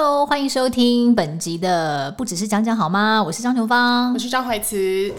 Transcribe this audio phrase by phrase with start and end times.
[0.00, 3.20] Hello，欢迎收听本集的不只是讲讲好吗？
[3.20, 5.12] 我是张琼芳，我是张怀慈。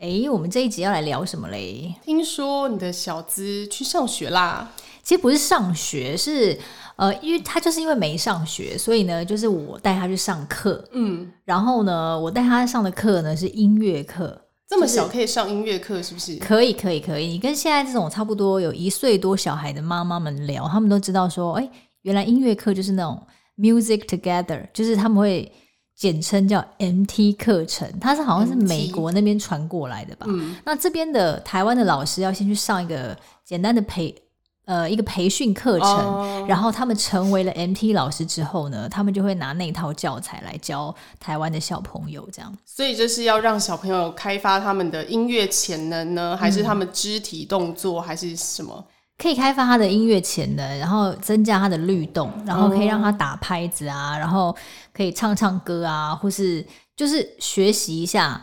[0.00, 1.94] 哎，我们这一集要来聊什么嘞？
[2.02, 4.70] 听说你的小资去上学啦？
[5.02, 6.58] 其实不是上学，是
[6.96, 10.82] 呃，因为他就是因为没上学，所以呢，就是我带他去上课。
[10.92, 14.40] 嗯，然后呢，我带他上的课呢是音乐课。
[14.66, 16.36] 这么小可以上音乐课，是不是？
[16.36, 17.26] 可以，可以，可以。
[17.26, 21.70] 你跟现在这种差不多有一岁多小孩的妈妈们聊，他们都知道说，哎，
[22.00, 23.22] 原来音乐课就是那种
[23.62, 25.50] music together，就是他们会
[25.94, 27.88] 简称叫 MT 课程。
[28.00, 30.26] 它是好像是美国那边传过来的吧？
[30.28, 30.56] 嗯。
[30.64, 34.14] 那这边的台湾的老师要先去上一个简单的培。
[34.64, 36.48] 呃，一个培训课程，oh.
[36.48, 42.56] 然后他们成为了 MT 老师之后呢，他们就会拿那套教材来教台湾的小朋友，这样。
[42.64, 48.86] 所以这是要让小朋友开发他们的音乐潜能呢，还是他们肢体动作，还是什么？
[49.22, 54.20] 可以开发他的音乐潜能，然后增加他的律动，然后可以让他打拍子啊，oh.
[54.20, 54.56] 然后
[54.92, 58.42] 可以唱唱歌啊，或是就是学习一下。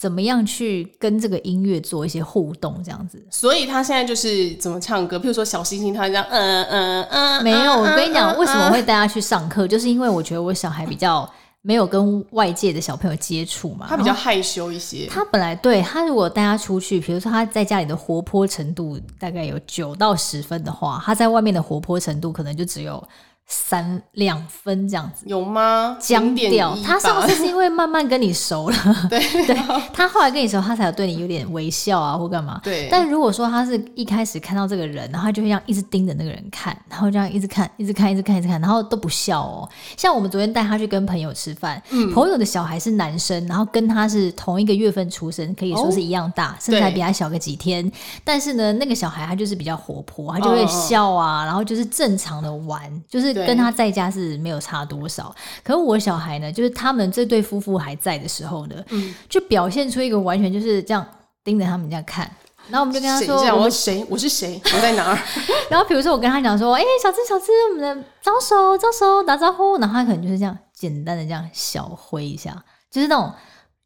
[0.00, 3.20] 怎么样去跟这个音乐做一些互动，这样子？
[3.32, 7.72] 所以他现在就是怎么唱歌，譬如说小星星，他这样，嗯嗯嗯，没有。
[7.72, 11.28] 我跟你讲，为什么我会带他去上课，就是因为我觉得我小孩比较
[11.68, 15.06] 没有跟外界的小朋友接触嘛，他比较害羞一些。
[15.10, 23.06] 他本来对他如果带他出去，比如说他在家里的活泼程度大概有九到十分的话，他在外面的活泼程度可能就只有。
[23.50, 25.96] 三两分这样子有吗？
[25.98, 26.76] 僵掉。
[26.84, 28.76] 他上次是因为慢慢跟你熟了，
[29.08, 29.56] 对对。
[29.90, 32.60] 他后来跟你熟，他才有对你有点微笑啊，或干嘛。
[32.62, 32.88] 对。
[32.90, 39.66] 但如果说他是一开始看到这个人，然后他就会这样一直盯着那个人看，然后这样一直看，一直看，一直看，一直看，然后都不笑哦。
[39.96, 47.90] 像我们昨天带他去跟朋友吃饭，嗯，朋友的小孩是男生，然后跟他是同一个月份出生，可以说是一样大，哦、甚至还比他小个几天。
[48.22, 53.37] 但是呢，那个小孩他就是比较活泼，他就会笑啊，哦、然后就是正常的玩，就是。
[53.46, 61.06] 跟他在家是没有差多少，可是我小孩呢，就是他们这对夫妇还在的时候呢，嗯，就表现出一个完全就是这样
[61.44, 62.30] 盯着他们这样看，
[62.68, 64.04] 然后我们就跟他说：“我谁？
[64.08, 64.60] 我是谁？
[64.64, 65.18] 我在哪儿？”
[65.70, 73.32] 然后比如说我跟他讲说：“哎、欸，小资小资，我们的招手招手打招呼。”然后他可能就是这样简单的这样小挥一下，就是那种。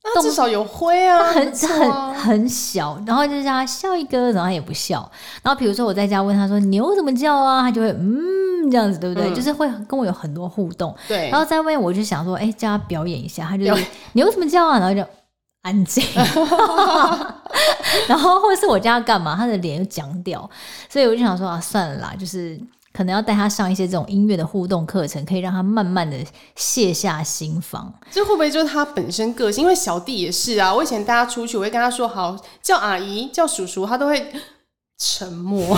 [0.04, 5.08] 那至少有灰啊，很很很小，然后就叫他笑一个，然后他也不笑。
[5.42, 9.30] 然后比如说我在家问他说牛怎么叫啊，他就会嗯这样子，对不对？
[9.30, 10.92] 嗯、就是会跟我有很多互动。
[11.06, 11.30] 对。
[11.30, 13.64] 然后在外面我就想说，哎、欸，叫他表演一下，他就
[14.14, 15.08] 牛怎么叫啊，然后就
[15.62, 16.04] 安静。
[18.08, 20.50] 然后或者是我叫他干嘛，他的脸又僵掉。
[20.88, 22.60] 所以我就想说啊，算了啦，就是。
[22.92, 26.16] 可能要带他上一些这种音乐的互动课程，可以让他慢慢的
[26.54, 27.92] 卸下心防。
[28.10, 29.62] 这会不会就是他本身个性？
[29.62, 34.32] 因为小弟也是啊，我以前带他出去，我会跟他说好叫阿姨、叫叔叔，他都会
[34.98, 35.76] 沉默。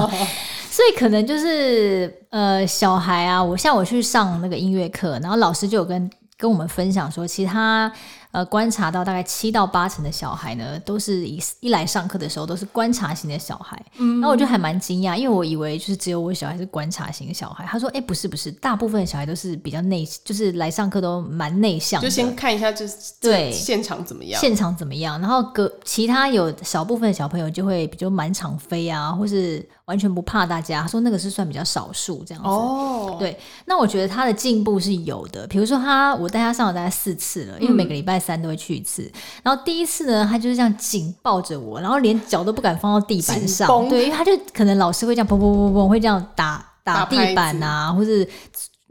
[0.70, 7.92] 所以可能就是呃，小孩啊，我像我去上那个音乐课，然后老师就有跟跟我们分享说，其实他。
[8.32, 13.80] 呃，观察到大概七到八成的小孩呢，都是一一来上课的时候都是观察型的小孩。
[13.98, 17.66] 嗯，然后我就还蛮惊讶，因为我以为就是只有我小孩是观察型的小孩。
[17.66, 24.40] 他说：“哎、欸，不是不是，大部分的小孩都是比较内，就是来上课都蛮内向的。”就先看一下，就是对现场怎么样？
[24.40, 25.20] 现场怎么样？
[25.20, 30.80] 然后隔其他有小部分的小朋友就会比较满场飞啊，或是完全不怕大家。
[30.80, 32.48] 他说那个是算比较少数这样子。
[32.48, 33.36] 哦，对。
[33.66, 35.46] 那我觉得他的进步是有的。
[35.48, 38.22] 比如说他，我带他上了大概四次了，因为每个礼拜。
[38.22, 39.10] 三都会去一次，
[39.42, 48.24] 然后第一次呢，他就是这样紧抱着我，然后连脚都不敢放到地板上，对，因为他就可能老师会这样砰砰砰砰会这样打打地板啊，或是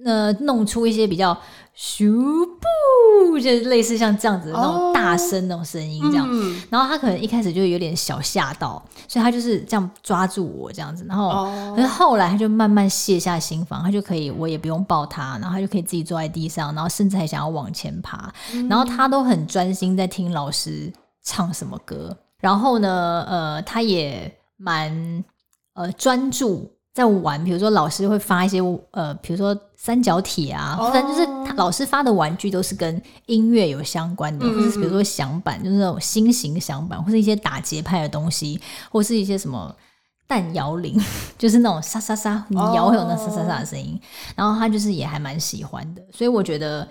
[0.06, 1.38] 呃弄出一些比较。
[1.74, 6.28] 咻不，就是类似像这样子的那种大声那种声音这样，
[6.70, 20.92] 然后他可能一开始就有点小吓到，所以他就是这样抓住我这样子，然后，哦、可是后来他就慢慢卸下心防，他就可以，我也不用抱他，然后他就可以自己坐在地上，然后甚至还想要往前爬，嗯、然后他都很专心在听老师
[21.24, 25.24] 唱什么歌，然后呢，呃，他也蛮
[25.74, 26.70] 呃专注。
[26.94, 28.60] 在玩，比如说老师会发一些
[28.92, 31.12] 呃，比如说三角铁啊，反正、oh.
[31.12, 34.66] 就是老师发的玩具都是跟音乐有相关的，mm hmm.
[34.66, 38.60] 或者比如说响板，就是那种新型响板，或是一些打节拍的东西，
[38.92, 39.74] 或是一些什么
[40.28, 41.00] 弹摇铃，
[41.40, 43.92] 就是那种沙沙沙，你摇会有那沙沙沙的声音。
[43.94, 44.02] Oh.
[44.36, 46.86] 然后他就是也还蛮喜欢的，所以我觉得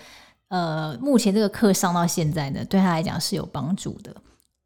[0.48, 4.14] 呃，目前这个课上到现在呢，对他来讲是有帮助的。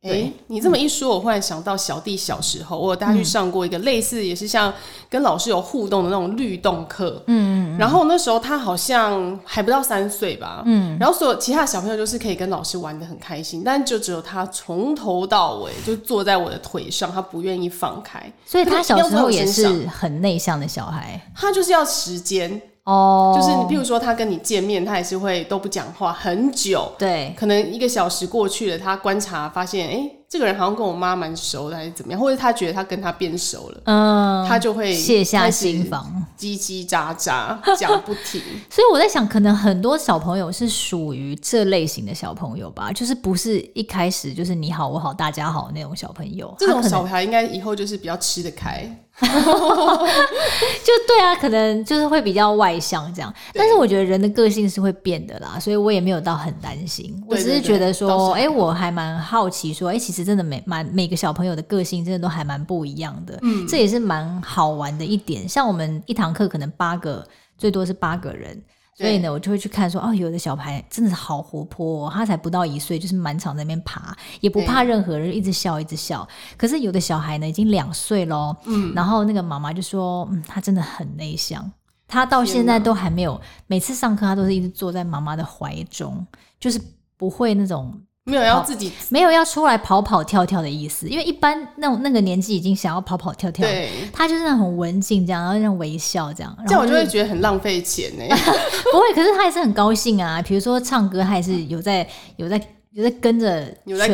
[0.04, 4.72] 哎，对你这么一说，我忽然想到小弟小时候，我有带他去上过一个类似，也是像
[5.08, 7.22] 跟老师有互动的那种律动课。
[7.26, 7.78] 嗯嗯。
[7.78, 10.62] 然后那时候他好像还不到三岁吧。
[10.66, 10.96] 嗯。
[11.00, 18.30] 然后所有其他小朋友就是可以跟老师玩的很开心，但就只有他从头到尾就坐在我的腿上，他不愿意放开。
[18.44, 21.18] 所以他小时候也是很内向的小孩。
[21.34, 22.60] 他就是要时间。
[22.84, 30.16] 哦，就是你譬如说他跟你见面，他也是会都不讲话很久，对，可能一个小时过去了，他观察发现，哎、欸。
[30.26, 32.20] 这个人好像跟我妈蛮熟的，还是怎么样？
[32.20, 38.42] 或者他觉得他跟他变熟了，嗯，他就会卸下心防，叽叽喳喳讲不停。
[38.68, 46.52] 所以我在想，可能很多小朋友是属于这类型的小朋友吧，就是不是一开始就是你好我好大家好那种小朋友。
[46.58, 48.90] 这种小孩应该以后就是比较吃得开。
[49.20, 57.14] 就对啊，可能就是会比较外向这样，但是我觉得人的个性是会变的啦，所以我也没有到很担心。
[57.28, 65.48] 我只是觉得说，哎、欸，我还蛮好奇说，哎、欸，其实真的每蛮每个小朋友的个性真的都还蛮不一样的，嗯，这也是蛮好玩的一点。
[65.48, 67.24] 像我们一堂课可能八个，
[67.56, 68.60] 最多是八个人。
[68.96, 76.26] 所以呢，我就会去看说，哦，有的小孩真的是好活泼哦，他才不到一岁，就是满场在那边爬，也不怕任何人，一直笑一直笑。
[76.56, 81.70] 可是有的小孩呢，已经两岁咯，嗯，然后那个妈妈就说，嗯，他真的很内向，
[82.06, 86.26] 他到现在都还没有，每次上课他都是一直坐在妈妈的怀中，
[86.60, 86.80] 就是
[87.16, 88.00] 不会那种。
[88.24, 98.24] 没有要自己，没有要出来跑跑跳跳的意思，因为一般那种那个年纪已经想要跑跑跳跳，对，他就是那种很文静这样，然后那种微笑这样，这样我就会觉得很浪费钱呢。
[98.92, 102.06] 不会，可是他也是很高兴啊，比如说唱歌，他也是有在
[102.36, 102.60] 有在。
[102.94, 103.66] 有在跟着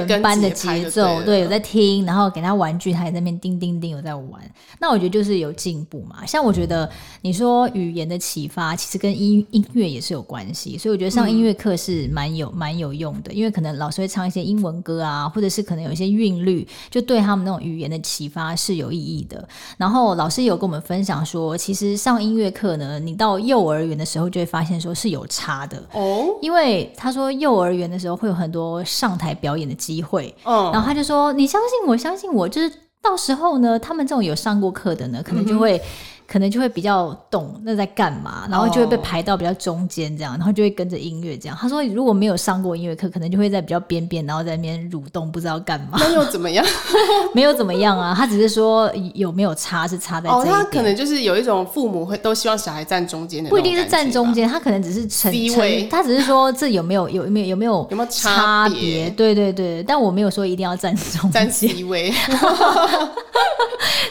[0.07, 4.41] 全班的节奏，对，对，有在听，然后给他玩具，他也在那边叮叮叮有在玩。
[4.79, 6.25] 那我觉得就是有进步嘛。
[6.25, 6.91] 像我觉得
[7.21, 19.47] 你说语言的启发，其实跟音音乐也是有关系，所以我觉得上音乐课是蛮有蛮、嗯、有用的，因为可能老师会唱一些英文歌啊，或者是可能有一些韵律，就对他们那种语言的启发是有意义的。
[19.77, 28.70] 然后老师有跟我们分享说，其实上音乐课呢，你到幼儿园的时候就会发现说是有差的哦，因为他说幼儿园的时候会有很多。
[28.85, 32.73] 上台表演的机会，嗯，然后他就说：“你相信我，相信我，就是
[33.03, 35.77] 到时候呢，他们这种有上过课的呢，可能就会。
[35.77, 35.81] 嗯”
[36.31, 41.59] 可能就会比较懂那在干嘛，然后就会被排到比较中间这样，然后就会跟着音乐这样。
[41.61, 45.99] 他说如果没有上过音乐课，可能就会在比较边边，然后在那边蠕动，不知道干嘛。
[45.99, 46.65] 那又怎么样？
[47.35, 50.31] 没有怎么样啊，他只是说有没有差是差在。
[50.31, 59.11] 哦，他可能就是有一种父母会都希望小孩站中间的，不一定是站中间，他可能只是成成，他只是说这有没有有没有有没有有没有差别？
[59.11, 62.13] 对对对，但我没有说一定要站中间，站 C 位。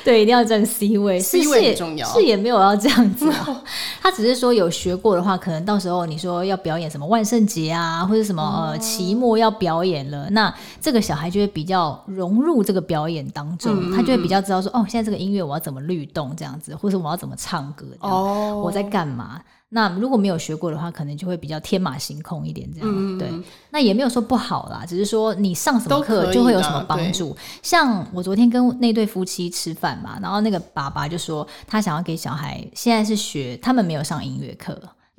[0.03, 2.08] 对，一定要站 C 位，C 位很重要。
[2.13, 3.63] 是也没有要这样子啊，
[4.01, 19.41] 他只是说有学过的话，可能到时候你说要表演什么万圣节啊，或者什么呃期末要表演了，那这个小孩就会比较融入这个表演当中，他就会比较知道说，哦，现在这个音乐我要怎么律动这样子，或者我要怎么唱歌，哦，我在干嘛。
[19.71, 23.29] 那如果没有学过的话，可能就会比较天马行空一点这样，嗯、对。
[23.69, 27.37] 那也没有说不好啦，只是说你上什么课就会有什么帮助。
[27.61, 34.75] 像我昨天跟那对夫妻吃饭嘛，然后那个爸爸就说他想要给小孩，现在是学，他们没有上音乐课。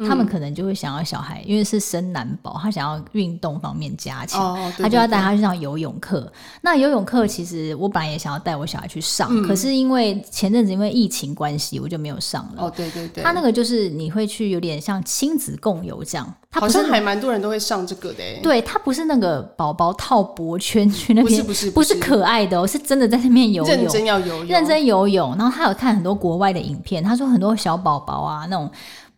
[0.08, 6.31] 他们可能就会想要小孩，因为是生男宝，他想要运动方面加强，他就要带他去上游泳课。
[6.62, 12.64] 那游泳课其实我本来也想要带我小孩去上，可是因为前阵子因为疫情关系，我就没有上了。
[12.64, 18.23] 哦，对对对，他那个就是你会去有点像亲子共游这样，他好像还蛮多人都会上这个的。
[18.43, 25.37] 对，他不是那个宝宝套脖圈去那边，不是不是不是可爱的，是真的在那边游泳，认真要游泳，认真游泳。
[25.37, 28.70] 然后他有看很多国外的影片，他说很多小宝宝啊那种。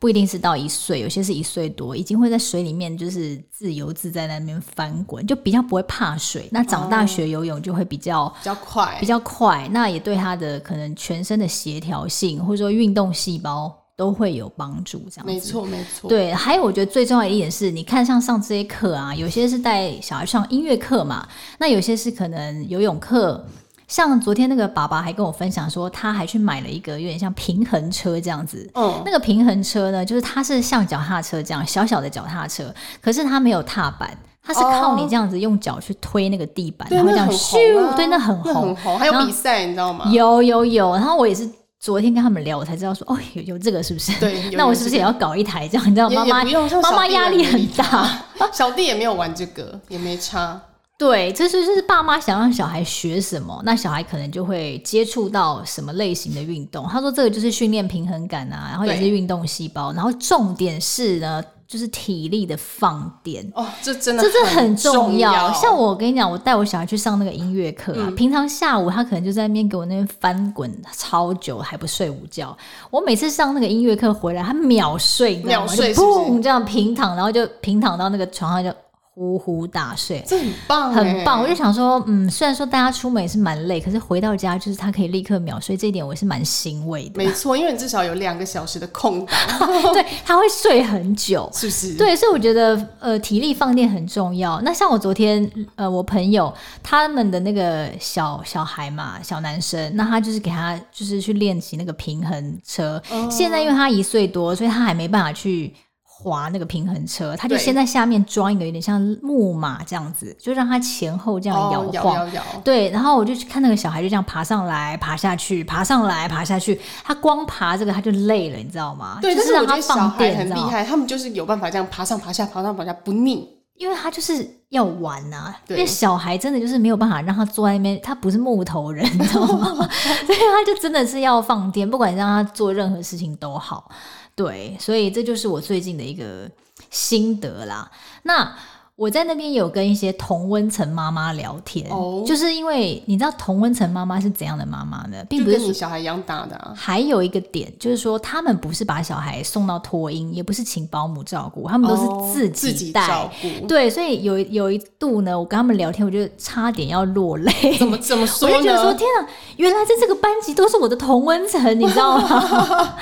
[0.02, 6.48] 不一定是到一岁，有些是一岁多，已经会在水里面就是自由自在在那边翻滚，就比较不会怕水。
[6.50, 9.68] 那长大学游泳就会比较、哦、比较快，比较快。
[9.70, 14.98] 那也对他的可能全身的协调性或者说运动细胞都会有帮助。
[15.08, 16.08] 这样子，没错没错。
[16.08, 21.28] 对，还有我觉得最重要的一点是，你看像上这些课啊，有些是带小孩上音乐课嘛，
[21.60, 23.46] 那有些是可能游泳课。
[23.92, 28.66] 像昨天那个爸爸还跟我分享说，他还去买了一个有点像平衡车这样子。
[28.72, 40.08] 嗯，那个平衡车呢，就是它是像脚踏车这样小小的脚踏车，可是它没有踏板，它是靠你这样子用脚去推那个地板，然后这样咻，对，那很红，很红，还有比赛，你知道吗？
[40.10, 41.46] 有有有，然后我也是
[41.78, 44.18] 昨天跟他们聊，我才知道说，哦，有有这个是不是？
[44.18, 45.84] 对， 那我是不是也要搞一台这样？
[45.86, 46.42] 你知道妈妈
[46.80, 48.08] 妈妈压力很大，
[48.54, 50.58] 小弟也没有玩这个，也没差。
[51.02, 56.86] 对，这是就是爸妈想让小孩学什么，那小孩可能就会接触到什么类型的运动。
[56.88, 63.44] 他说这个就是训练平衡感啊，然后也是运动细胞，然后重点是呢，就是体力的放电。
[63.56, 65.52] 哦，这真的这是很重要。
[65.54, 72.56] 像我跟你讲，我带我小孩去上那个音乐课啊，嗯、平常下午他可能就在那边给我那边翻滚超久，还不睡午觉。
[72.90, 78.72] 我每次上那个音乐课回来，他秒睡，秒睡，砰这样平躺，然后就平躺到那个床上就。
[79.14, 81.42] 呼呼大睡，这很棒，很棒。
[81.42, 87.22] 我就想说，嗯，虽然说大家出门也是蛮累，可是回到家就是他可以立刻秒睡，这一点我是蛮欣慰的。
[87.22, 89.36] 没错，因为你至少有两个小时的空档，
[89.92, 91.94] 对，他会睡很久， 是不是？
[91.94, 94.58] 对，所以我觉得呃，体力放电很重要。
[94.62, 96.52] 那像我昨天呃，我朋友
[96.82, 103.02] 他们的那个小小孩嘛，小男生，那他就是给他就是去练习那个平衡车。
[103.10, 105.74] 哦、现在因为他一岁多，所以他还没办法去。
[106.22, 112.14] 滑那个平衡车，他就先在下面装一个有点像木马这样子，就让他前后这样摇晃。
[112.14, 116.80] 哦、摇摇摇对，然后我就去看那个小孩就这样爬上来、爬下去、爬上来、爬下去。
[117.02, 119.18] 他光爬这个他就累了，你知道吗？
[119.20, 125.60] 对，就是让他放电，但是我觉得小孩很厉害，他们就是有办法这样爬上爬下、爬上爬下不腻，因为他就是要玩呐、啊。
[125.66, 129.66] 对，因为小孩真的就是没有办法让他坐在那边，他不是木头人，你知道吗？
[130.26, 133.90] 所以他就真的是要放电，不管让他做任何事情都好。
[134.34, 136.50] 对，所以这就是我最近的一个
[136.90, 137.90] 心得啦。
[138.22, 138.56] 那
[139.02, 145.16] 我在那边有跟一些同温层妈妈聊天，哦，就是因为你知道同温层妈妈是怎样的妈妈呢？
[145.28, 146.72] 并不是你小孩一样大的啊。
[146.76, 151.96] 还有一个点就是说，他们不是把小孩送到托婴，也不是请保姆照顾，他们都
[152.32, 153.28] 是自己带。
[153.66, 157.52] 对，所以有有一度呢，我跟他们聊天，我就差点要落泪。
[157.80, 158.54] 怎么 怎么说呢？
[158.54, 162.28] 我就觉得说，天啊，原来在这个班级都是我的同温层，你知道吗？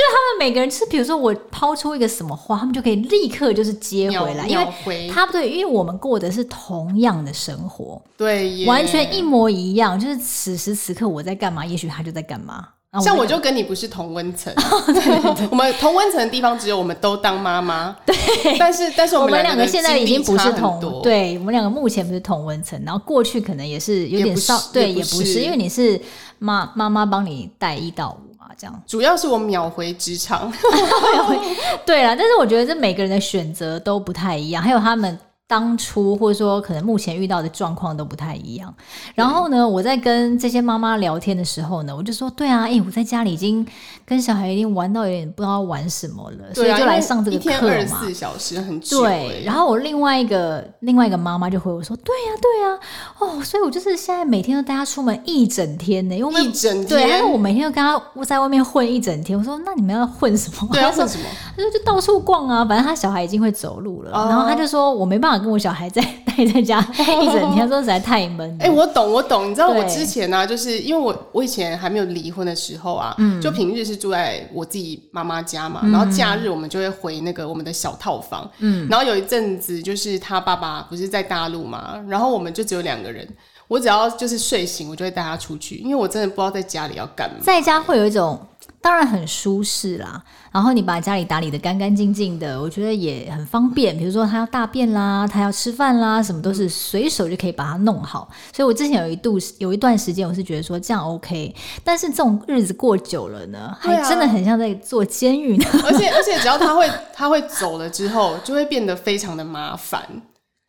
[0.00, 4.66] 就他们每个人，是比如说我抛出一个什么话，他们就可以立刻就是接回来，因为
[5.08, 5.48] 他不对。
[5.48, 9.98] 因为我们过的是同样的生活，对，完全一模一样。
[9.98, 12.68] 就是此时此刻我在干嘛，也许他就在干嘛。
[13.00, 14.52] 像我就跟你不是同温层，
[15.48, 17.96] 我们同温层的地方只有我们都当妈妈。
[18.04, 18.16] 对，
[18.58, 26.00] 但是但是我们两个现在已经不是同，对，我们两个目前不是同温层，然后过去可能也是有点少，对，也不是，因为你是
[26.40, 28.82] 妈妈妈帮你带一到五嘛，这样。
[28.86, 30.52] 主要是我秒回职场，
[31.86, 35.18] 对啦，但是我觉得这每个人的选择都不太一样，还有他们。
[35.50, 38.72] 当初或者说可能目前遇到的状况都不太一样，
[39.16, 43.66] 然后呢，我在跟这些妈妈聊天的时候呢，我就说，对啊，哎、欸，我在家里已经
[44.06, 47.56] 跟小孩已经玩到有点不知道玩什么了，所以就来上这个课嘛。
[47.56, 49.00] 一天二十四小时很久。
[49.00, 52.78] 对，然后我另外一个另外一个妈妈就回我说，对呀、啊，对呀、啊，
[53.18, 59.36] 哦，所以我就是现在每天都带他出门一整天呢，因为一整天，对，他说我每天都跟他在外面混一整天。
[59.36, 60.68] 我说那你们要混什么？
[60.70, 61.24] 对，要混什么？
[61.56, 65.39] 他说就到处逛啊，反正他小孩已经会走路了，哦、然后他就说我没办法。
[65.40, 66.80] 跟我小孩在待在家
[67.20, 68.56] 一整天，说实在太闷。
[68.60, 69.50] 哎、欸，我懂，我懂。
[69.50, 83.26] 你知道我之前呢、啊，就是因为我我以前还没有离婚的时候啊，嗯，就平日是住在我自己妈妈家嘛，嗯、然后假日我们就会回那个我们的小套房，嗯，然后有一阵子就是他爸爸不是在大陆嘛，然后我们就只有两个人，
[83.68, 88.38] 我只要就是睡醒，我就会带他出去，因为我真的不知道在家里要干嘛，在家会有一种。
[88.82, 93.94] 当然很舒适啦，然后你把家里打理的干干净净的，我觉得也很方便。
[93.96, 98.28] 比如说他要大便啦，他要吃饭啦，什么都是随手就可以把它弄好。
[98.56, 101.54] 所以我之前有一度有一段时间，我是觉得说这样 OK。
[101.84, 105.66] 但是这种日子过久了呢，还真的很像在做监狱呢。
[105.84, 110.02] 而且而且只要他会他会走了之后，就会变得非常的麻烦。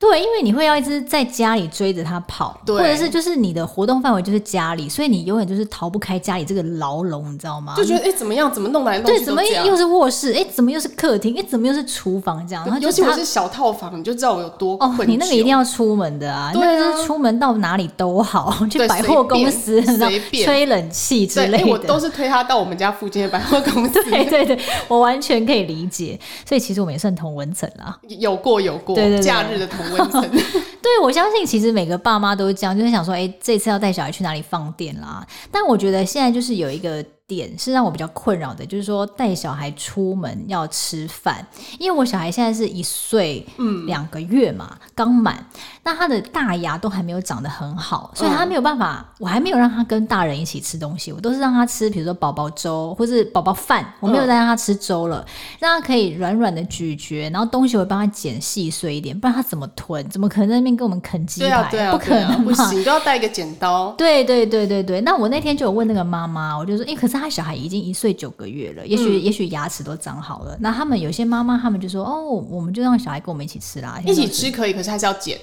[0.02, 7.76] 对，因为你会要一直在家里追着他跑，对或者是就是你的活动范围就是家里，所以你永远就是逃不开家里这个牢笼，你知道吗？
[7.78, 12.66] 就觉得哎，怎么样，怎么弄来弄去，对，怎么又是卧室，哎，怎么又是客厅，哎，怎么又是厨房这样？
[12.66, 14.92] 然后尤其我是小套房，你就知道我有多困。
[14.92, 24.04] 哦，你那个一定要出门的啊，对啊，那个是出门到哪里都好， 去百货公司，随便吹冷气之类的，我都是推他到我们家附近的百货公司。
[24.10, 29.80] 对对对，我完全可以理解，所以其实我们也算同文层啦，有过有过，对对对，假日的同
[30.82, 35.26] 对，我相信其实每个爸妈都是这样，就是想说，哎，这次要带小孩去哪里放电啦？
[35.52, 37.06] 但我觉得现在就是有一个。
[37.36, 41.46] 点是让我比较困扰的，就是说带小孩出门要吃饭，
[41.80, 43.46] 因为我小孩现在是一岁
[43.88, 55.26] 两个月嘛，刚满、嗯，那他的大牙都还没有长得很好，所以他没有办法，嗯、我还没有让他跟大人一起吃东西，我都是让他吃，比如说宝宝粥或是宝宝饭，我没有再让他吃粥了，嗯、
[55.62, 60.06] 让他可以软软的咀嚼，然后东西我会帮他剪细碎一点，不然他怎么吞？
[60.10, 61.48] 怎么可能在那边跟我们啃鸡排？
[61.48, 63.92] 对啊对啊、不可能嘛，不行，都要带一个剪刀。
[63.98, 67.21] 对对对对对，那我那天就有问那个妈妈，我就说，哎，可是。
[67.22, 70.58] 他小孩已经一岁九个月了，也许、嗯、也许牙齿都长好了。
[70.60, 75.40] 那他们有些妈妈，他们就说：“哦，我们就让小孩跟我们一起吃啦，一起吃可以，可是还是要剪。”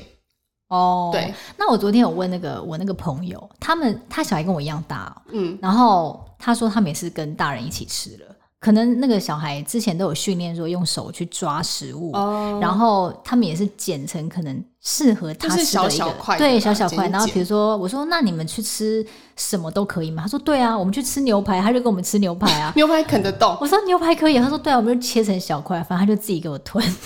[0.69, 1.33] 哦，对。
[1.57, 8.27] 那我昨天有问那个我那个朋友，他们他小孩跟我一样大，嗯，然后他说他们也是跟大人一起吃了。
[8.61, 17.09] 可能那个小孩之前都有训练说用手去抓食物，哦、然后他们也是剪成可能适合他吃的一个小小块，对小小块。
[17.09, 19.05] 然后比如说我说那你们去吃
[19.37, 20.23] 什么都可以吗？
[20.23, 22.73] 他说对啊，我们去吃牛排，他就跟我们吃牛排啊。
[22.77, 23.57] 牛排啃得动。
[23.61, 26.83] 我说牛排可以，他说对啊，我们就切成小块，反正他就自己给我吞。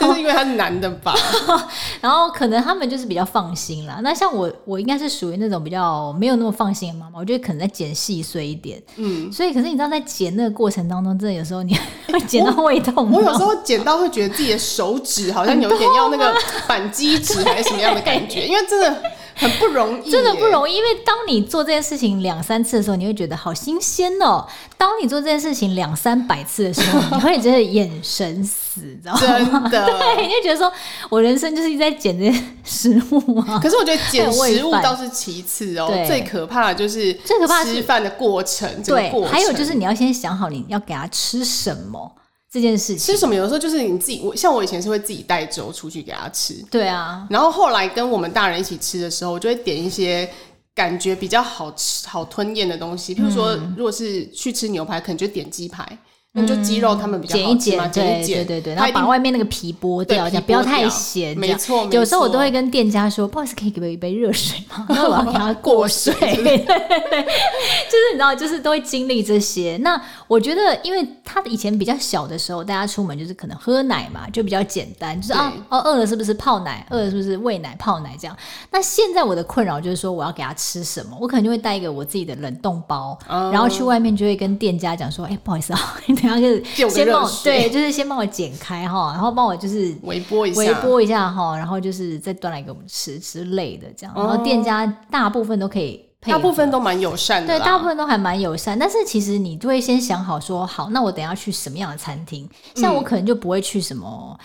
[0.00, 1.14] 就是因为他是男的吧？
[2.00, 4.00] 然后可能他们就是比较放心啦。
[4.02, 7.18] 那像我，我应该是属于那种比较没有那么放心的妈妈。
[7.18, 8.82] 我觉得可能在剪细碎一点。
[8.96, 9.30] 嗯。
[9.30, 11.76] 所以可是你知道在剪那个过程当中，真的有时候你
[12.08, 13.10] 会剪到胃痛。
[13.12, 16.32] 我有时候剪到会觉得自己的手指好像有一点要那个。
[16.66, 18.44] 反击值还是什么样的感觉？
[18.48, 19.02] 因为真的
[19.34, 20.76] 很不容易，真的不容易。
[20.76, 24.46] 因为当你做这件事情两三次的时候，你会觉得好新鲜哦。
[24.76, 29.68] 当你做这件事情两三百次的时候，你会觉得眼神死，知道吗？
[29.70, 30.70] 真的， 对，你就觉得说
[31.08, 33.58] 我人生就是一直在捡这些食物啊。
[33.62, 38.68] 可是我觉得捡食物倒是其次哦，最可怕的就是最可怕吃饭的过程。
[38.82, 42.12] 对，还有就是你要先想好你要给他吃什么。
[42.52, 43.34] 这件事情吃什么？
[43.34, 46.54] 有时候就是你自己，我像我以前是会自己带粥出去给他吃。
[46.70, 50.28] 对啊，然后后来跟我们大人一起吃的时候，我就会点一些
[50.74, 53.14] 感觉比较好吃、好吞咽的东西。
[53.14, 55.98] 譬如说，如果是去吃牛排，可能就点鸡排。
[56.34, 61.36] 那就鸡肉他们比较好吃嘛，剪一剪，对对对，然后把外面那个皮剥掉，这样不要太咸。
[61.36, 64.86] 没错，有时候我都会跟店家说，不好意思，可以给我一杯热水吗？
[64.88, 66.14] 然后我要给他过水。
[66.14, 69.76] 对 对对，就是你知道，就是都会经历这些。
[69.82, 76.86] 那我觉得，因为他以前比较小的时候，大家出门就是可能喝奶嘛，就比较简单，就是啊哦饿了是不是泡奶？
[76.88, 78.34] 饿了是不是喂奶泡奶这样？
[78.70, 81.14] 那现在我的困扰就是说，我要给他吃什么？
[81.20, 86.00] 我可能就会带一个我自己的冷冻包，然后去外面就会跟店家讲说，哎，不好意思啊。
[86.22, 94.14] 然后就是先帮我对，就是先帮我剪开哈，然后帮我就是微波一下，微波一下哈，然后就是再端来给我们吃之类的这样。
[94.16, 98.78] 然后店家大部分都可以配，大部分都蛮友善的，对，大部分都还蛮友善。
[98.78, 102.48] 但是其实你就会先想好说，好，那我等下去什么样的餐厅？
[102.76, 104.38] 像我可能就不会去什么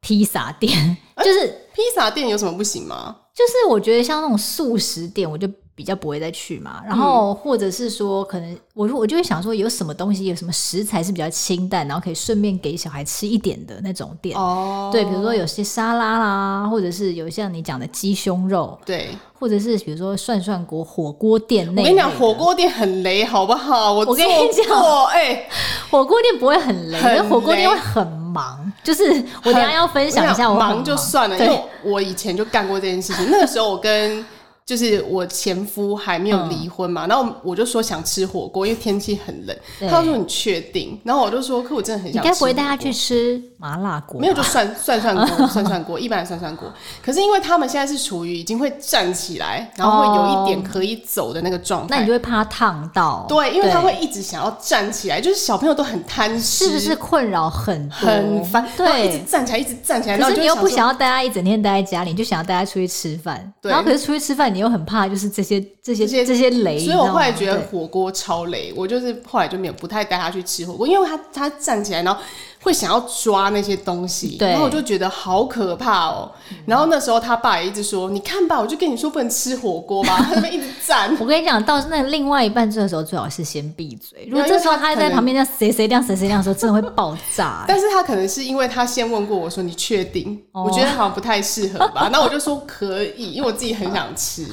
[0.00, 3.16] 披萨店， 就是披萨店有什么不行吗？
[3.34, 5.48] 就是我觉得像那种素食店，我就。
[5.74, 14.36] 比较不会再去嘛，然后或者是说，可能我我就会想说，有什么东西，有什么食材是比较清淡，然后可以顺便给小孩吃一点的那种店。
[14.38, 21.80] 哦，对，比如说有些沙拉啦，或者是有像你讲的鸡胸肉，对，或者是比如说涮涮锅、火锅店那。
[21.80, 23.94] 我跟你讲，火锅店很雷，好不好？
[23.94, 25.48] 我我跟你讲，哎、欸，
[25.90, 28.70] 火锅店不会很雷，很雷，火锅店会很忙。
[28.84, 29.04] 就是
[29.44, 33.30] 我等下要分享一下我，我忙就算了，因为我以前就干过这件事情。
[33.30, 34.22] 那个时候我跟。
[34.64, 39.56] 就是我前夫还没有离婚嘛，嗯、然后我就说想吃火锅，因为天气很冷。
[39.90, 40.98] 他说你确定？
[41.04, 42.28] 然后我就说，可我真的很想吃。
[42.28, 44.20] 你该不会带他去吃麻辣锅？
[44.20, 46.72] 没有，就涮涮涮锅， 涮涮锅，一般的涮涮锅。
[47.04, 53.26] 可是因为他们现在是处于已经会站起来，然后会有一点可以走的那个状态，那你就会怕他烫到。
[53.28, 58.66] 对，因为他会一直想要站起来，就是小朋友都很贪吃，是不是困扰很很烦？
[58.76, 60.16] 对，一直站起来，一直站起来。
[60.16, 63.52] 可是你又不想要带他一整天待在家里，你就想要带他出去吃饭。
[63.62, 72.20] 然后可是出去吃饭，你又很怕，就是这些这些这些雷，所以我后来觉得火锅超雷，我就是后来就没有不太带他去吃火锅，因为他他站起来，然后。
[72.62, 76.30] 会想要抓那些东西，然后我就觉得好可怕哦。
[76.64, 80.16] 然后那时候他爸也一直说：“你看吧，我就跟你说不能吃火锅吧。
[80.28, 81.14] ”他那边一直站。
[81.18, 84.28] 我跟你讲，到那另外一半这个时候，最好是先闭嘴。
[84.30, 87.64] 如果这时候他在旁边这样谁谁亮谁谁亮的时候，真的会爆炸。
[87.68, 92.08] 但是他可能是因为他先问过我说：“你确定？”我觉得好像不太适合吧。
[92.12, 94.46] 那我就说可以，因为我自己很想吃。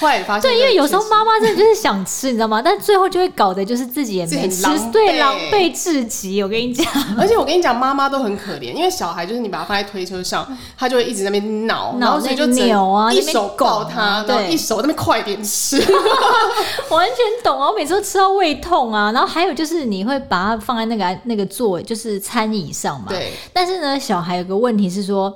[0.00, 2.60] 后来发现，对，因为有时候妈妈真的就是想吃，你知道吗？
[2.62, 6.42] 但最后就会搞得就是自己也没吃，对，狼狈至极。
[6.42, 7.53] 我跟你讲，而且我跟。
[7.54, 10.44] 跟你讲，妈妈都很可怜，因为小孩就是你把他放在推车上，
[10.76, 15.78] 他就会一直在那边闹，然后所以就扭啊，一手抱他，然后一手在那边快点吃，
[16.90, 17.68] 完全懂啊！
[17.70, 19.12] 我每次都吃到胃痛啊。
[19.12, 23.06] 然后还有就是你会把它放在那个那个座，就是餐椅上嘛。
[23.08, 23.32] 对。
[23.52, 25.34] 但是呢，小孩有个问题是说。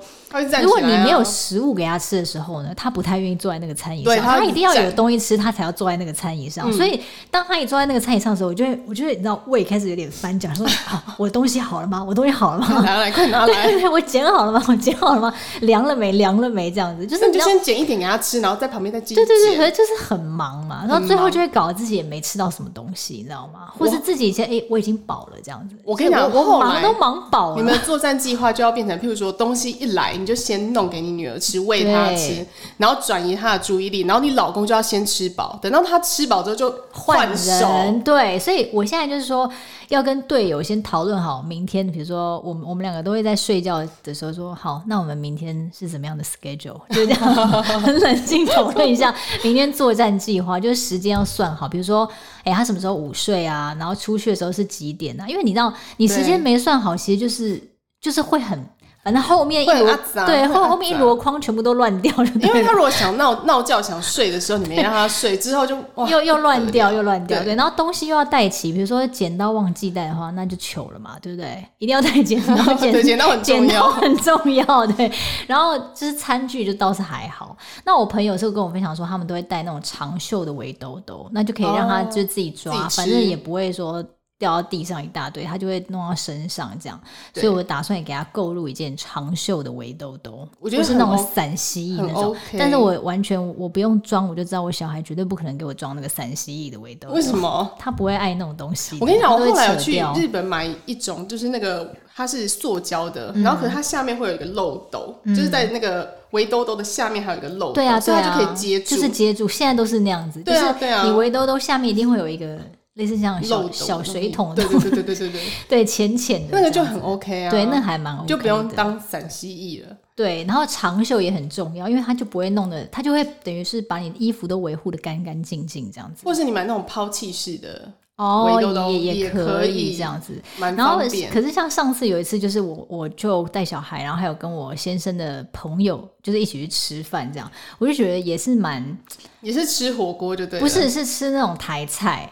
[0.63, 6.71] 如果你没有食物给他吃的时候呢，他不太愿意坐在那个餐椅上，他一定要有东西吃，他才要坐在那个餐椅上。
[6.73, 12.05] 所以当他一坐在那个餐椅上的时候，我就会，我就会，你知道，胃开始有点翻搅，说 啊，我的东西好了吗？
[12.05, 12.83] 我东西好了吗？
[12.85, 13.47] 拿来，快拿来！
[13.73, 14.63] 对，我剪好了吗？
[14.69, 15.33] 我剪好了吗？
[15.63, 16.13] 凉了没？
[16.13, 16.71] 凉了没？
[16.71, 19.15] 这样子，就是你就先剪一点给他吃，然后在旁边再继续。
[19.15, 23.61] 对对对，可是就是很忙嘛，然后最后就会搞得自己也没吃到什么东西，你知道吗？
[23.79, 25.75] 或是自己先哎，我已经饱了这样子。
[25.85, 27.57] 我跟你讲，我忙都忙饱了。
[27.57, 30.99] 你们的作战计划就要变成，譬如说东西一来，你就先弄给。
[30.99, 32.45] 你女儿吃，喂她吃，
[32.77, 38.03] 然后转移她的注意力，然后你老公就要先吃饱，等到他吃饱之后就换人。
[38.03, 39.49] 对，所以我现在就是说，
[39.91, 47.21] 要跟队友先讨论好明天，比如说我们我们两个都会在睡觉的时候说好，那我们明天是怎么样的 schedule，就这样
[47.63, 52.11] 很冷静讨论一下明天作战计划，就是时间要算好，比如说，
[52.43, 53.73] 哎，他什么时候午睡啊？
[53.79, 55.29] 然后出去的时候是几点啊？
[55.29, 57.63] 因为你知道，你时间没算好，其实就是
[58.01, 58.59] 就是会很。
[59.05, 65.77] 反正后面一箩对后后面一箩筐全部都乱掉了，因为他如果想闹闹觉想睡的时候，你没让他睡，之后就
[66.11, 71.65] 又又乱掉又乱掉，对，然后东西又要带齐，比如说剪刀忘记带的话，那就糗了嘛，对不对？
[71.79, 75.11] 一定要带剪刀，剪剪刀很重要，很重要，对。
[75.47, 84.05] 然后就是餐具就倒是还好，那我朋友是跟我分享说，他们都会带那种长袖的围兜兜，那就可以让他就自己抓，反正也不会说。
[84.39, 86.99] 掉到地上一大堆，他就会弄到身上这样，
[87.35, 97.15] 所以我打算也给他购入一件长袖的围兜兜，我觉得是那种散蜥蜴那种，但是我完全我不用装，我就知道我小孩绝对不可能给我装那个散蜥蜴的围兜兜。
[97.15, 97.69] 为什么？
[97.79, 98.97] 他不会爱那种东西。
[99.01, 109.49] 我跟你讲，我后来有去日本买一种，就是那个它是塑胶的，然后可是它下面会有一个漏斗，就是在那个围兜兜的下面还有一个漏斗，对啊，所以它就可以接住，就是接住。
[109.49, 112.57] 现在都是那样子，对啊，对啊，你围兜兜下面一定会有一个。
[112.99, 119.97] 类似像小小水桶，对对对对对对对，对 浅浅的那个就很 OK 啊，对，那还蛮 OK，就不用当散蜥蜴了。
[120.17, 126.23] 对，然后长袖也很重要，因为它就不会弄得，它就会等于是把你衣服都维护的干干净净这样子。
[126.25, 128.59] 或是你买那种抛弃式的哦，
[128.91, 131.31] 也也可以这样子，蛮方便。
[131.31, 138.99] 可是像上次有一次，就是我我就带小孩，然后还有跟我先生的朋友，就是一起去吃饭这样，我就觉得也是蛮，
[139.41, 142.29] 也是吃火锅就对，不是是吃那种台菜。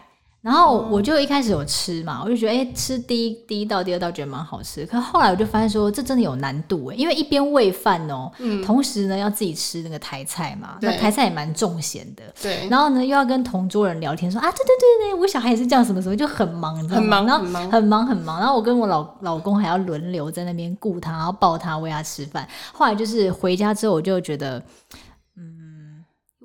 [0.47, 4.85] 然后我就一开始有吃嘛，我就觉得哎、欸，吃第一第一道、第二道觉得蛮好吃。
[4.85, 12.23] 可后来我就发现说，这真的有难度哎，因为一边喂饭哦，嗯、同时呢要自己吃那个台菜嘛，那台菜也蛮重咸的。
[12.41, 12.65] 对。
[12.69, 17.17] 然后呢又要跟同桌人聊天说啊，对对对对，我小孩也是这样，什么什么就很忙，你知道吗？
[17.17, 18.39] 很忙，很忙，很忙，很忙。
[18.39, 22.47] 然后我跟我老老公还要轮流在那边顾他，然后抱他喂他吃饭。
[22.71, 24.63] 后来就是回家之后，我就觉得。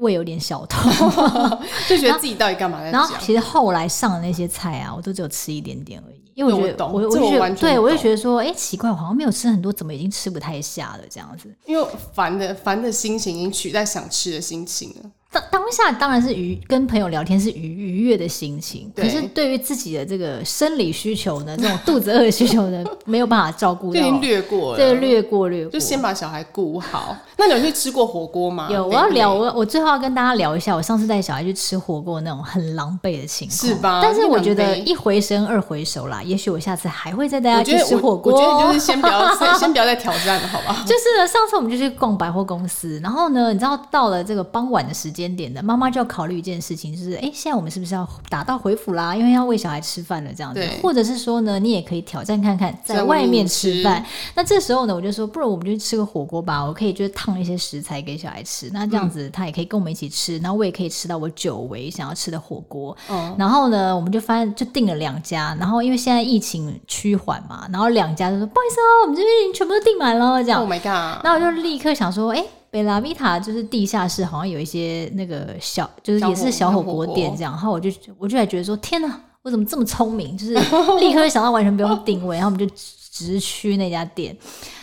[0.03, 0.91] 胃有点小痛，
[1.89, 2.83] 就觉得自己到底干嘛？
[2.83, 11.49] 然后其实后来上的那些菜啊，我都只有吃一点点而已，因为我觉得我我就觉得对我就觉得说，哎、欸，奇怪，我好像没有吃很多，怎么已经吃不太下了这样子？
[11.65, 15.11] 因为烦的烦的心情已经取代想吃的心情了。
[15.33, 27.17] 当当下当然是愉跟朋友聊天是愉愉悦的心情，可是对于自己的这个生理需求呢，这种肚子饿的需求呢，没有办法照顾 到，已经略过了，对，略过略过，就先把小孩顾好。
[27.39, 28.69] 那你有去吃过火锅吗？
[28.71, 34.01] 有，我要聊我我最后要跟大家聊一下，我上次带小孩去吃火锅那种很狼狈的情况，是吧？
[34.03, 38.33] 但是我觉得一回生二回熟啦，也许我下次还会再带大家去吃火锅。
[38.33, 40.85] 我觉得就是先不要 先不要再挑战了，好吧？
[40.87, 49.15] 就是呢，上次我们就去逛百货公司，然后呢，你知道到了这个傍晚的时间点的，妈妈就要考虑一件事情，就是哎，现在我们是不是要打道回府啦？
[49.15, 54.05] 因为要喂小孩吃饭了，这样子，或者是说呢，你也可以挑战看看在外面吃饭。
[54.35, 56.65] 那这时候呢，我就说，不如我们就去吃个火锅吧。
[56.65, 62.97] 我可以就是烫一些食材给小孩吃，那这样子他也可以跟我们一起吃，然后我也可以吃到我久违想要吃的火锅。
[63.09, 70.61] 哦，然后呢，我们就发现就订了两家，然后因为现在疫情趋缓嘛，然后两家就说不好意思哦，我们这边已经全部都订满了，这样。
[70.61, 71.23] Oh my god！
[71.25, 72.45] 那我就立刻想说，哎。
[72.73, 77.53] 贝拉维塔就是地下室，好像有一些那个小，就是也是小火锅店这样。
[77.53, 80.35] 然后我就我就还觉得说，天哪，我怎么这么聪明？
[80.39, 80.55] 就是
[80.99, 82.75] 立刻想到完全不用定位，然后我们就
[83.13, 84.35] 直驱那家店。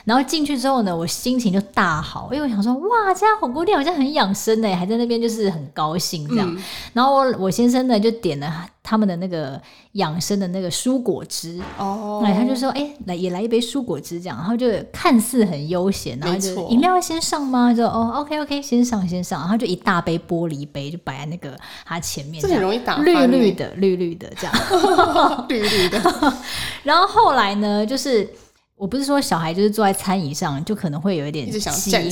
[0.05, 6.47] 然后进去之后呢，我心情就大好，因为我想说，哇，这家火锅店好像很养生呢，还在那边就是很高兴这样。
[6.55, 6.63] 嗯、
[6.93, 9.61] 然后我我先生呢就点了他们的那个
[9.93, 17.71] 养生的那个蔬果汁哦，哎，他就说，哎、欸，来也来一杯蔬果汁这样，然后就看似很悠闲，然后就饮料要先上吗？
[17.71, 26.33] 就哦，OK OK，先上先上，然后就一大杯玻璃杯就摆在那个他前面，这很容易打绿绿的绿绿的这样， 绿绿的。
[26.81, 28.27] 然后后来呢，就是。
[28.79, 31.59] 我不是说小孩就是坐在餐椅上就可能会有一点急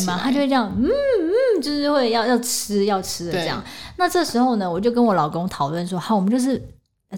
[0.06, 3.63] 嘛，他就会这样，嗯嗯，就是会要要吃要吃的这样。
[3.95, 6.62] 那这时候呢，我就跟我老公讨论说，好，我们就是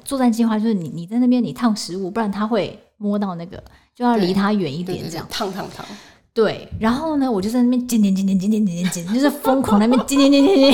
[0.05, 3.63] 作战计划，就是你你在那边你烫食物，不然他会摸到那个，
[3.95, 5.25] 就要离他远一点这样。
[5.31, 5.83] 烫烫烫。
[6.31, 10.71] 对，然后呢，我就在那边剪剪剪剪剪剪剪剪，就是疯狂在那边剪剪剪剪剪，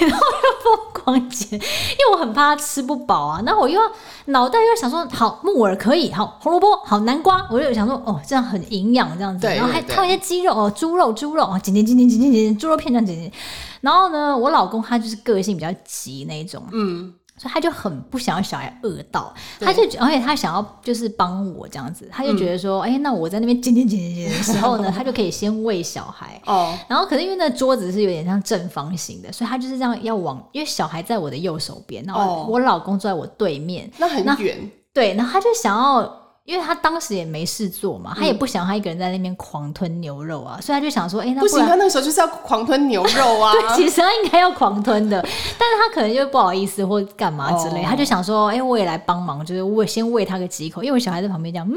[0.08, 0.91] 然后就疯。
[1.52, 3.42] 因为我很怕他吃不饱啊。
[3.44, 3.90] 然后我又要
[4.26, 9.46] 脑袋又要想说，好木耳可以，好红萝卜，好南瓜，我就想说，哦，这样很营养，这样子。
[9.46, 13.32] 然后还烫一些鸡肉哦，猪肉，猪肉啊，剪剪剪剪剪剪剪，猪肉片这样剪剪。
[13.80, 17.12] 然后呢，我老公他就是个性比较急那种，嗯。
[17.36, 26.76] 所以他就很不想要小孩饿到，对他就而且他想要就是帮我这样子，他就觉得说，哎、嗯欸，那我在那边剪剪剪剪剪的时候呢， 他就可以先喂小孩哦。
[26.88, 34.70] 然后可是因为那桌子是有点像正方形的，所以他就是这样要往，因为小孩在我的右手边，然后我老公坐在我对面，那很远。
[34.92, 36.21] 对，然后他就想要。
[36.44, 43.52] 因为他当时也没事做嘛，他也不想他一个人在那边狂吞牛肉啊，所以他就想说，哎、欸，那不，不行，他那个时候就是要狂吞牛肉啊。
[43.70, 51.76] 对，其实他应该要狂吞的，但是他可能就不好意思或干嘛之类，哦、他就想说，哎、欸，我也来帮忙，就是我先喂他个几口，因为我小孩在旁边这样，嗯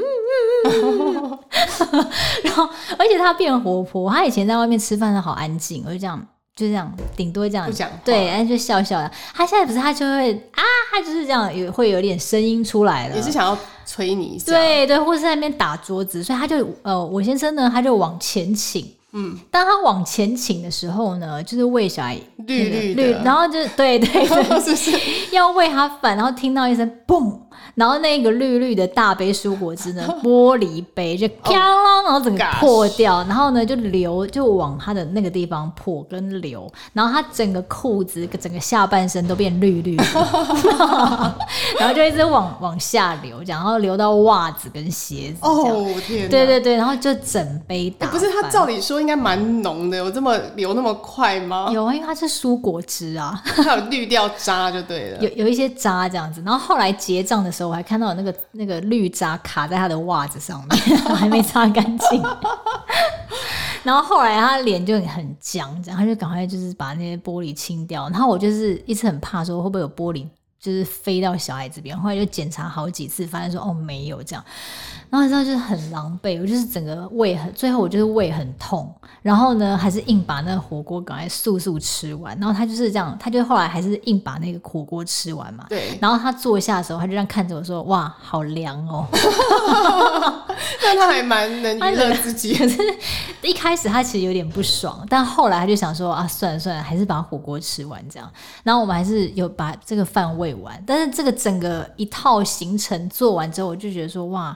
[0.64, 1.38] 嗯
[1.92, 2.08] 嗯，
[2.42, 6.20] 然后，而且他变活泼，他以前在外面吃饭的好安静，我就这样。
[6.56, 9.12] 就这样，顶多这样，不讲，对，然后就笑笑的。
[9.34, 13.16] 他现在不是，他就会啊，他就是这样，有会有点声音出来了。
[13.16, 13.54] 也是想要
[13.86, 18.84] 催你一下，对对，或是在那边打桌子，所以他就呃，我先生呢，他就往前请。
[19.18, 27.40] 嗯，当他往前倾的时候呢，就是喂小孩绿绿绿，然后就对对对， 要喂他饭，然后听到一声嘣。
[27.74, 40.04] 然后那个绿绿的大杯蔬果汁呢， 玻璃杯就哐啷，然后整个破掉，然后呢就流就往他的那个地方破跟流，然后他整个裤子整个下半身都变绿绿的，
[41.78, 45.38] 然后就一直往往下流，然后流到袜子跟鞋子。
[45.42, 46.28] 哦天！
[46.30, 48.06] 对对对，然后就整杯打。
[48.08, 51.70] 不是他照理说应该蛮浓的，有这么流那么快吗？
[51.72, 55.22] 有啊，因为它是蔬果汁啊，它有滤掉渣就对了。
[55.22, 57.66] 有有一些渣这样子，然后后来结账的时候。
[57.66, 62.22] 我还看到有那个那个绿渣卡在他的袜子上面，还没擦干净。
[63.82, 68.08] 然后后来他脸就很僵，这样他就赶快就是把那些玻璃清掉。
[68.10, 70.24] 然后我就是一直很怕说会不会有玻璃
[70.60, 74.44] 就是飞到小孩这边，后来就检查好几次，发现说哦没有这样。
[75.16, 82.38] 然后你知道就是很狼狈，我就是整个胃很，最后我就是胃很痛，然后呢还是硬把那个火锅赶快速速吃完。
[82.38, 85.64] 然后他就是这样，他就后来还是硬把那个火锅吃完嘛。
[85.70, 85.96] 对。
[86.02, 89.06] 然后他坐下的时候，他就这样看着我说：“哇，好凉哦。
[90.84, 92.54] ”那他还蛮能娱乐自己。
[92.54, 92.78] 可是
[93.40, 98.30] 一开始他其实有点不爽，但后来他就想说：“啊，算了算了，还是把火锅吃完这样。”
[98.64, 104.54] 然后我们还是有把这个饭喂完，但是这个整个一套行程做完之后，我就觉得说：“哇。”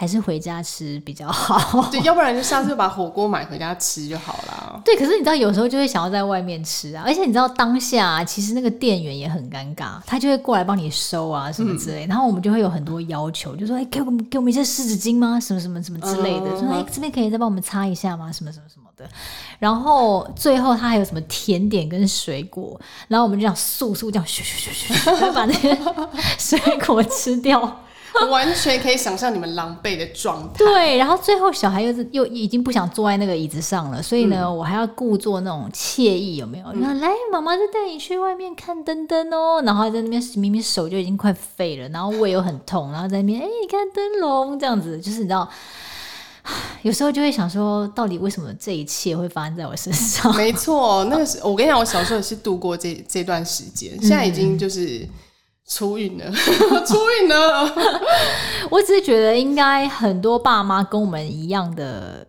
[0.00, 4.80] 还是回家吃比较好，对，要不然就下次就把火锅买回家吃就好了。
[4.82, 15.38] 对，可是你知道有时候就会想要在外面吃啊，而且你知道当下啊，其实那个店员也很尴尬，他就会过来帮你收啊什么之类，嗯、然后我们就会有很多要求，就说哎，给我们给我们一些湿纸巾吗？
[15.38, 18.32] 什么什么什么之类的，嗯、说哎这边可以再帮我们擦一下吗？
[18.32, 19.06] 什么什么什么的。
[19.58, 25.78] 然后最后他还有什么甜点跟水果，然后我们就这样速速这样咻咻咻咻，咻，把那些
[26.38, 27.82] 水果吃掉。
[28.30, 30.58] 完全可以想象你们狼狈的状态。
[30.58, 36.64] 对，然后最后小孩又是又已经不想坐在那个椅子上了，所以呢，嗯、我还要故作那种惬意，有没有？
[36.80, 39.62] 然后、嗯、来，妈妈就带你去外面看灯灯哦。
[39.64, 45.48] 然后在那边明明手就已经快废了，然后胃又很痛，然后在那边哎，你看灯笼这样子，就是你知道，
[46.82, 50.34] 有时候就会想说，到底为什么这一切会发生在我身上？
[50.36, 55.06] 没错，那个是 我跟你讲，我小时候也是度过这这段时间，现在已经就是。
[55.70, 56.24] 出运了，
[56.84, 57.72] 出运了。
[58.70, 62.26] 我只是觉得，应该很多爸妈跟我们一样的，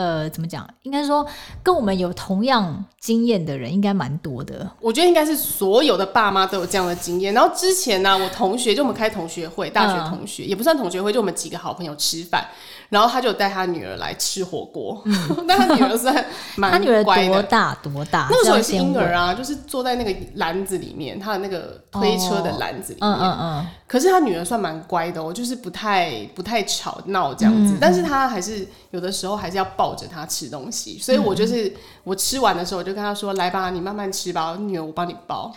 [0.00, 0.66] 呃，怎么讲？
[0.84, 1.26] 应该说，
[1.62, 4.66] 跟我们有同样经验的人，应该蛮多的。
[4.80, 7.34] 我觉得应该是所有的爸妈都有这样的经验。
[7.34, 12.46] 然后之前呢、啊，我同学就我们开同学会，大学同学、嗯、也不算同学会，就我们几个好朋友吃饭。
[12.88, 16.12] 然后他就带他女儿来吃火锅，嗯、 但他女儿算
[16.56, 16.84] 蛮乖的。
[16.84, 17.74] 他女儿多大？
[17.82, 18.26] 多大？
[18.30, 23.08] 那个时候也是婴儿啊，就是坐在那个篮子里面，他的那个推车的篮子里面。
[23.08, 23.66] 哦、嗯嗯嗯。
[23.86, 27.76] 可是他女儿算蛮乖的哦，就是不太不太吵闹这样子。
[27.80, 31.72] 但是他还是有的时候还是要抱着他吃东西，所以我就是、
[32.04, 35.54] 我吃完的时候，我就跟他说：“来吧，你慢慢吃吧，女儿我帮你抱。”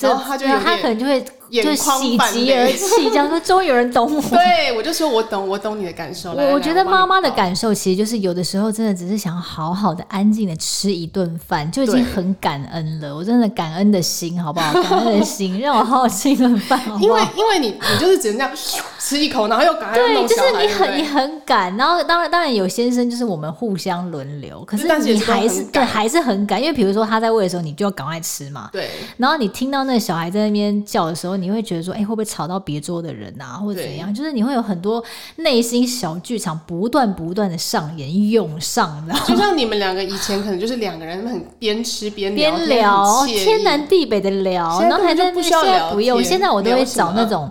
[0.00, 4.20] 然后他就他可能就会就喜极而泣，这样说终于有人懂我。
[4.28, 6.32] 对，我就说我懂，我懂你的感受。
[6.32, 13.14] 我我觉得妈妈的感受其实就是有的时候真的只是想好好的安静的吃一顿饭就已经很感恩了。
[13.14, 14.72] 我真的感恩的心好不好？
[14.82, 16.80] 感恩的心 让我好好吃一顿饭。
[17.00, 18.50] 因为 因为你你就是只能这样
[18.98, 21.76] 吃一口，然后又赶快对，就是你很你很赶。
[21.76, 28.70] 然后当然当然有先生就是我们互相轮流，可是你还是对还是很赶，因为比如说他在喂的时候，你就要赶快吃嘛。
[28.72, 30.74] 对，然后你听到那小孩在那边。
[30.84, 34.12] 叫的时候，你会觉得说，哎、欸，会不会吵到别桌的人啊，或者怎样？
[34.12, 35.02] 就是你会有很多
[35.36, 46.22] 内心小剧场不断不断的上演涌上，然后 就像你们两个以前可能就是两个人很边吃边聊，边聊天南地北的聊，然后还在不需要聊，不用。
[46.22, 47.50] 现在我都会找那种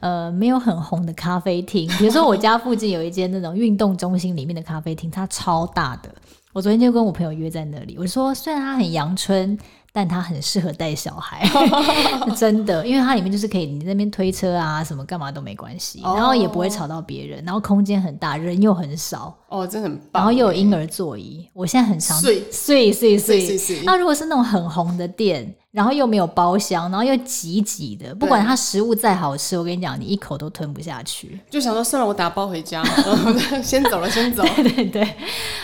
[0.00, 6.10] 呃没有很红的咖啡厅， 比如说我家附近有一间那种运动中心里面的咖啡厅，它超大的。
[6.52, 9.58] 我昨天就跟我朋友约在那里，我说虽然它很阳春。
[9.92, 11.46] 但它很适合带小孩，
[12.34, 20.22] 真的，因为它里面就是可以你那边推车啊，什么干嘛都没关系，然后也不会吵到别人，然后空间很大，人又很少，哦，真的很棒。
[20.22, 22.92] 然后又有婴儿座椅，我现在很常睡睡。
[22.92, 23.82] 睡睡睡。
[23.84, 31.40] 那如果是那种很红的店，然后又没有包厢，然后又挤挤的，不管它食物再好吃，我跟你讲，你一口都吞不下去。
[31.48, 32.84] 就想说算了，我打包回家，
[33.64, 34.42] 先走了，先走。
[34.56, 35.16] 对对对，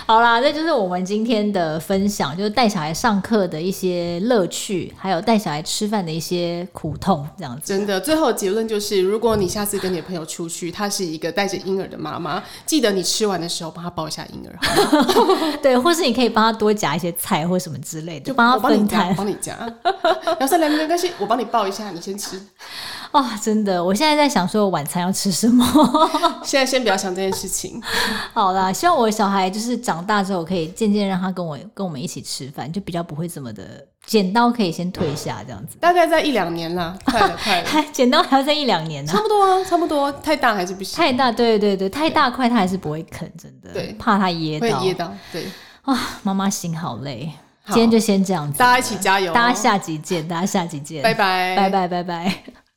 [0.06, 7.62] 好啦，这就是我们今天的分享，就是带小孩上课的一些乐趣，还有带小孩吃饭的一些苦痛，这样子。
[7.66, 14.58] 真的，最后结论就是，如果你下次跟你的朋友出去，她是一个带着婴儿的妈妈，记得你吃完的时候帮她抱一下婴儿，
[15.60, 19.54] 对，或是你可以帮他多夹一些菜或什么之类的，就帮他分摊，帮你夹。
[20.24, 22.40] 然后三两个没关系，我帮你抱一下，你先吃。
[23.10, 25.64] 哦，真的，我现在在想说我晚餐要吃什么。
[26.44, 27.82] 现在先不要想这件事情。
[28.34, 33.86] 好啦，希望我的小孩就是长大之后，可以渐渐让他跟我跟我们一起吃饭，就比较不会这么的。
[34.04, 35.76] 剪刀可以先退下，这样子。
[35.78, 37.68] 大概在一两年啦，快了快了。
[37.92, 39.12] 剪刀还要在一两年呢？
[39.12, 40.10] 差不多啊，差不多。
[40.12, 40.96] 太大还是不行。
[40.96, 43.70] 太大，对对对，太大块他还是不会啃，真的。
[43.72, 44.78] 对，怕他噎到。
[44.78, 45.46] 会噎到，对。
[45.82, 47.30] 啊，妈妈心好累。
[47.68, 52.67] 今天就先这样子，大家一起加油，大家下集见，大家下集见，拜拜，拜拜，拜拜。